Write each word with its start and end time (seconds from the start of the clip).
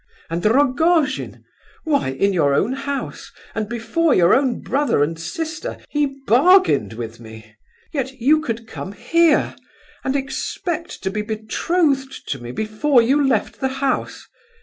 And 0.31 0.43
Rogojin! 0.43 1.45
Why, 1.83 2.07
in 2.09 2.33
your 2.33 2.55
own 2.55 2.73
house 2.73 3.31
and 3.53 3.69
before 3.69 4.15
your 4.15 4.33
own 4.33 4.59
brother 4.61 5.03
and 5.03 5.19
sister, 5.19 5.77
he 5.91 6.17
bargained 6.25 6.93
with 6.93 7.19
me! 7.19 7.55
Yet 7.93 8.13
you 8.19 8.41
could 8.41 8.67
come 8.67 8.93
here 8.93 9.55
and 10.03 10.15
expect 10.15 11.03
to 11.03 11.11
be 11.11 11.21
betrothed 11.21 12.27
to 12.29 12.39
me 12.39 12.51
before 12.51 13.03
you 13.03 13.23
left 13.23 13.59
the 13.59 13.67
house! 13.77 14.27